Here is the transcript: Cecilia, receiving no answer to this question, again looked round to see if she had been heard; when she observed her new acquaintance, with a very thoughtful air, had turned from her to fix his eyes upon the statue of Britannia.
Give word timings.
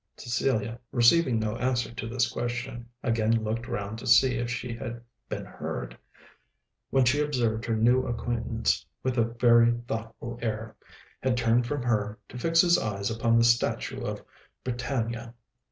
Cecilia, 0.17 0.79
receiving 0.91 1.37
no 1.37 1.57
answer 1.57 1.93
to 1.93 2.07
this 2.07 2.27
question, 2.27 2.89
again 3.03 3.43
looked 3.43 3.67
round 3.67 3.99
to 3.99 4.07
see 4.07 4.33
if 4.37 4.49
she 4.49 4.73
had 4.73 4.99
been 5.29 5.45
heard; 5.45 5.95
when 6.89 7.05
she 7.05 7.21
observed 7.21 7.65
her 7.65 7.75
new 7.75 8.07
acquaintance, 8.07 8.83
with 9.03 9.19
a 9.19 9.23
very 9.39 9.71
thoughtful 9.87 10.39
air, 10.41 10.75
had 11.21 11.37
turned 11.37 11.67
from 11.67 11.83
her 11.83 12.17
to 12.29 12.39
fix 12.39 12.61
his 12.61 12.79
eyes 12.79 13.11
upon 13.11 13.37
the 13.37 13.43
statue 13.43 14.01
of 14.03 14.23
Britannia. 14.63 15.35